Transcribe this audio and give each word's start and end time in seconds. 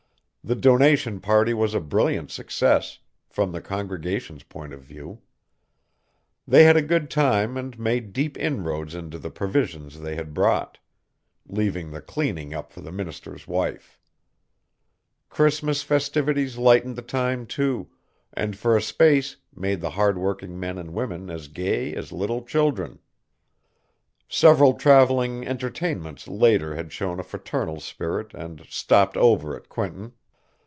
The 0.43 0.55
donation 0.55 1.19
party 1.19 1.53
was 1.53 1.75
a 1.75 1.79
brilliant 1.79 2.31
success 2.31 2.97
from 3.29 3.51
the 3.51 3.61
congregation's 3.61 4.41
point 4.41 4.73
of 4.73 4.81
view. 4.81 5.21
They 6.47 6.63
had 6.63 6.75
a 6.75 6.81
good 6.81 7.11
time 7.11 7.55
and 7.57 7.77
made 7.77 8.11
deep 8.11 8.39
inroads 8.39 8.95
into 8.95 9.19
the 9.19 9.29
provisions 9.29 9.99
they 10.01 10.15
had 10.15 10.33
brought, 10.33 10.79
leaving 11.47 11.91
the 11.91 12.01
cleaning 12.01 12.55
up 12.55 12.71
for 12.73 12.81
the 12.81 12.91
minister's 12.91 13.47
wife. 13.47 13.99
Christmas 15.29 15.83
festivities 15.83 16.57
lightened 16.57 16.95
the 16.95 17.01
time, 17.03 17.45
too, 17.45 17.91
and 18.33 18.57
for 18.57 18.75
a 18.75 18.81
space 18.81 19.37
made 19.55 19.79
the 19.79 19.91
hard 19.91 20.17
working 20.17 20.59
men 20.59 20.79
and 20.79 20.95
women 20.95 21.29
as 21.29 21.49
gay 21.49 21.93
as 21.93 22.11
little 22.11 22.41
children. 22.41 22.97
Several 24.27 24.73
travelling 24.73 25.45
entertainments 25.47 26.27
later 26.27 26.75
had 26.75 26.91
shown 26.91 27.19
a 27.19 27.23
fraternal 27.23 27.79
spirit 27.79 28.33
and 28.33 28.65
"stopped 28.67 29.15
over" 29.15 29.55
at 29.55 29.69
Quinton. 29.69 30.13